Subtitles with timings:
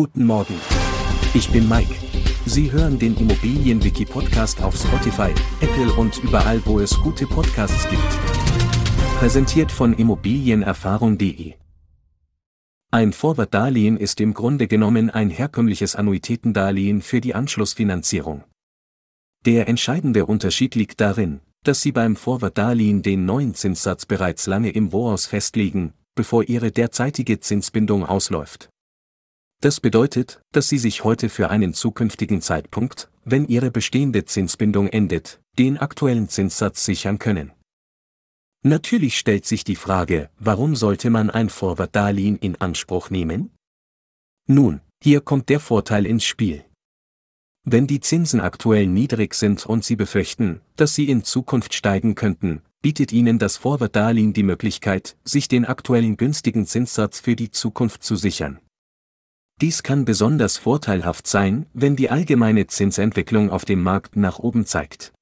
[0.00, 0.54] Guten Morgen.
[1.34, 1.92] Ich bin Mike.
[2.46, 9.18] Sie hören den Immobilienwiki-Podcast auf Spotify, Apple und überall, wo es gute Podcasts gibt.
[9.18, 11.54] Präsentiert von Immobilienerfahrung.de.
[12.92, 18.44] Ein Forward-Darlehen ist im Grunde genommen ein herkömmliches Annuitätendarlehen für die Anschlussfinanzierung.
[19.46, 24.92] Der entscheidende Unterschied liegt darin, dass Sie beim Forward-Darlehen den neuen Zinssatz bereits lange im
[24.92, 28.70] Voraus festlegen, bevor Ihre derzeitige Zinsbindung ausläuft.
[29.60, 35.40] Das bedeutet, dass Sie sich heute für einen zukünftigen Zeitpunkt, wenn Ihre bestehende Zinsbindung endet,
[35.58, 37.52] den aktuellen Zinssatz sichern können.
[38.62, 43.50] Natürlich stellt sich die Frage, warum sollte man ein Forward-Darlehen in Anspruch nehmen?
[44.46, 46.64] Nun, hier kommt der Vorteil ins Spiel.
[47.64, 52.62] Wenn die Zinsen aktuell niedrig sind und Sie befürchten, dass sie in Zukunft steigen könnten,
[52.80, 58.14] bietet Ihnen das Forward-Darlehen die Möglichkeit, sich den aktuellen günstigen Zinssatz für die Zukunft zu
[58.14, 58.60] sichern.
[59.60, 65.12] Dies kann besonders vorteilhaft sein, wenn die allgemeine Zinsentwicklung auf dem Markt nach oben zeigt.